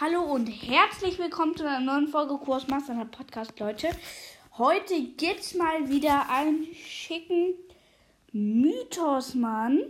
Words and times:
Hallo 0.00 0.22
und 0.22 0.46
herzlich 0.46 1.18
willkommen 1.18 1.54
zu 1.54 1.68
einer 1.68 1.78
neuen 1.78 2.08
Folge 2.08 2.38
Kursmaster 2.38 2.94
Podcast, 3.04 3.60
Leute. 3.60 3.90
Heute 4.56 4.98
gibt's 5.18 5.52
mal 5.52 5.90
wieder 5.90 6.30
einen 6.30 6.66
schicken 6.74 7.52
Mythos, 8.32 9.34
Mann. 9.34 9.80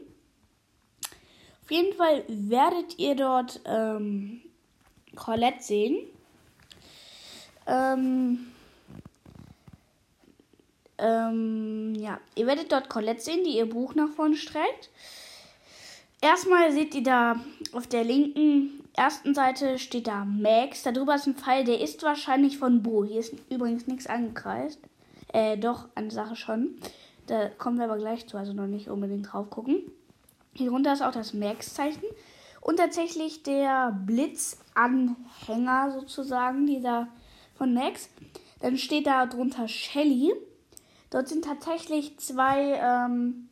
Auf 1.63 1.71
jeden 1.71 1.97
Fall 1.97 2.25
werdet 2.27 2.99
ihr 2.99 3.15
dort 3.15 3.61
ähm, 3.65 4.43
Colette 5.15 5.63
sehen. 5.63 5.99
Ähm, 7.69 8.53
ähm, 10.99 11.95
ja, 11.95 12.21
ihr 12.35 12.49
werdet 12.49 12.73
dort 12.73 12.91
Colette 12.91 13.21
sehen, 13.21 13.45
die 13.45 13.57
ihr 13.57 13.67
Buch 13.67 13.95
nach 13.95 14.11
vorne 14.11 14.35
streckt. 14.35 14.91
Erstmal 16.23 16.73
seht 16.73 16.95
ihr 16.95 17.03
da 17.03 17.37
auf 17.73 17.87
der 17.87 18.05
linken 18.05 18.83
ersten 18.95 19.35
Seite 19.35 19.79
steht 19.79 20.07
da 20.07 20.25
Max. 20.25 20.83
Darüber 20.83 21.15
ist 21.15 21.27
ein 21.27 21.35
Pfeil, 21.35 21.65
der 21.65 21.81
ist 21.81 22.03
wahrscheinlich 22.03 22.59
von 22.59 22.83
Bo. 22.83 23.05
Hier 23.05 23.21
ist 23.21 23.35
übrigens 23.51 23.87
nichts 23.87 24.07
angekreist. 24.07 24.79
Äh, 25.33 25.57
doch, 25.57 25.89
eine 25.95 26.11
Sache 26.11 26.37
schon. 26.37 26.77
Da 27.27 27.49
kommen 27.49 27.79
wir 27.79 27.85
aber 27.85 27.97
gleich 27.97 28.27
zu, 28.29 28.37
also 28.37 28.53
noch 28.53 28.67
nicht 28.67 28.89
unbedingt 28.89 29.33
drauf 29.33 29.49
gucken. 29.51 29.83
Hier 30.55 30.71
drunter 30.71 30.93
ist 30.93 31.03
auch 31.03 31.13
das 31.13 31.33
Max-Zeichen. 31.35 32.05
Und 32.61 32.77
tatsächlich 32.77 33.43
der 33.43 33.99
Blitzanhänger 34.07 35.93
sozusagen, 35.93 36.67
dieser 36.67 37.09
von 37.55 37.75
Max. 37.75 38.09
Dann 38.61 38.77
steht 38.77 39.07
da 39.07 39.27
drunter 39.27 39.67
Shelly. 39.67 40.33
Dort 41.11 41.29
sind 41.29 41.45
tatsächlich 41.45 42.19
zwei, 42.19 42.79
ähm, 42.81 43.49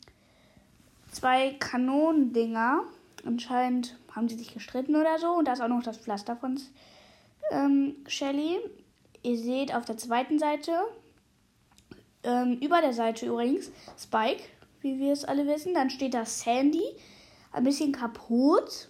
zwei 1.11 1.55
Kanonendinger. 1.59 2.85
Anscheinend 3.25 3.99
haben 4.15 4.29
sie 4.29 4.37
sich 4.37 4.55
gestritten 4.55 4.97
oder 4.97 5.19
so. 5.19 5.33
Und 5.33 5.47
da 5.47 5.53
ist 5.53 5.61
auch 5.61 5.69
noch 5.69 5.83
das 5.83 5.99
Pflaster 5.99 6.37
von 6.37 6.59
ähm, 7.51 7.97
Shelly. 8.07 8.59
Ihr 9.23 9.39
seht 9.39 9.75
auf 9.75 9.85
der 9.85 9.99
zweiten 9.99 10.39
Seite, 10.39 10.73
ähm, 12.23 12.59
über 12.61 12.81
der 12.81 12.93
Seite 12.93 13.27
übrigens, 13.27 13.71
Spike, 13.99 14.43
wie 14.81 14.99
wir 14.99 15.13
es 15.13 15.25
alle 15.25 15.47
wissen. 15.47 15.75
Dann 15.75 15.91
steht 15.91 16.15
da 16.15 16.25
Sandy, 16.25 16.85
ein 17.53 17.65
bisschen 17.65 17.93
kaputt. 17.93 18.89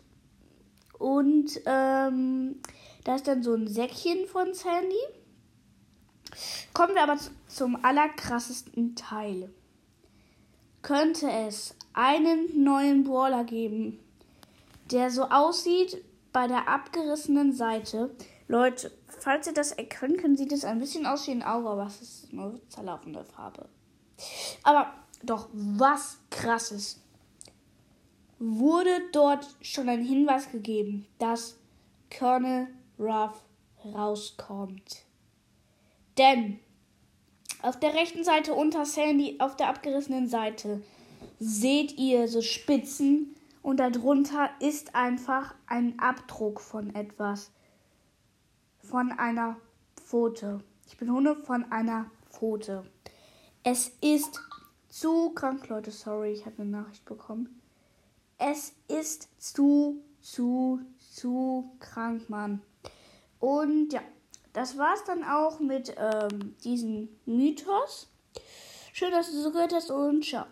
Und 0.99 1.61
ähm, 1.67 2.61
da 3.05 3.15
ist 3.15 3.27
dann 3.27 3.43
so 3.43 3.55
ein 3.55 3.67
Säckchen 3.67 4.27
von 4.27 4.55
Sandy. 4.55 4.95
Kommen 6.73 6.95
wir 6.95 7.03
aber 7.03 7.17
zum 7.49 7.83
allerkrassesten 7.85 8.95
Teil. 8.95 9.51
Könnte 10.83 11.31
es 11.31 11.75
einen 11.93 12.63
neuen 12.63 13.05
Brawler 13.05 13.45
geben, 13.45 13.99
der 14.91 15.11
so 15.11 15.25
aussieht 15.25 16.03
bei 16.33 16.47
der 16.47 16.69
abgerissenen 16.69 17.53
Seite. 17.53 18.15
Leute, 18.49 18.93
falls 19.07 19.47
ihr 19.47 19.53
das 19.53 19.73
erkennt, 19.73 20.19
können 20.19 20.37
sieht 20.37 20.53
es 20.53 20.65
ein 20.65 20.79
bisschen 20.79 21.07
aus 21.07 21.27
wie 21.27 21.33
ein 21.33 21.43
Auge, 21.43 21.69
aber 21.69 21.87
es 21.87 22.01
ist 22.01 22.33
nur 22.33 22.61
zerlaufende 22.69 23.25
Farbe. 23.25 23.69
Aber 24.63 24.93
doch, 25.23 25.49
was 25.53 26.19
krasses. 26.31 27.01
Wurde 28.39 29.03
dort 29.13 29.47
schon 29.61 29.89
ein 29.89 30.03
Hinweis 30.03 30.51
gegeben, 30.51 31.07
dass 31.19 31.59
Colonel 32.17 32.69
Ruff 32.99 33.43
rauskommt. 33.85 35.05
Denn 36.17 36.59
auf 37.63 37.79
der 37.79 37.95
rechten 37.95 38.25
Seite 38.25 38.55
unter 38.55 38.85
Sandy, 38.85 39.37
auf 39.39 39.57
der 39.57 39.69
abgerissenen 39.69 40.29
Seite, 40.29 40.83
seht 41.39 41.99
ihr 41.99 42.29
so 42.29 42.43
Spitzen 42.43 43.35
und 43.63 43.79
darunter 43.79 44.51
ist 44.61 44.95
einfach 44.95 45.55
ein 45.67 45.99
Abdruck 45.99 46.61
von 46.61 46.95
etwas. 46.95 47.51
Von 48.83 49.13
einer 49.13 49.57
Pfote. 49.97 50.61
Ich 50.87 50.97
bin 50.97 51.13
Hunde 51.13 51.37
von 51.37 51.71
einer 51.71 52.11
Pfote. 52.31 52.85
Es 53.63 53.93
ist 54.01 54.41
zu 54.89 55.31
krank, 55.31 55.69
Leute. 55.69 55.91
Sorry, 55.91 56.33
ich 56.33 56.47
habe 56.47 56.63
eine 56.63 56.71
Nachricht 56.71 57.05
bekommen. 57.05 57.61
Es 58.39 58.73
ist 58.89 59.29
zu, 59.39 60.03
zu, 60.23 60.81
zu 61.13 61.71
krank, 61.79 62.31
Mann. 62.31 62.63
Und 63.39 63.93
ja, 63.93 64.01
das 64.53 64.77
war's 64.77 65.05
dann 65.05 65.25
auch 65.25 65.61
mit 65.61 65.95
ähm, 65.97 66.57
diesem 66.65 67.09
Mythos. 67.27 68.09
Schön, 68.93 69.13
dass 69.13 69.31
du 69.31 69.41
so 69.41 69.53
gehört 69.53 69.73
hast 69.73 69.91
und 69.91 70.25
ciao. 70.25 70.47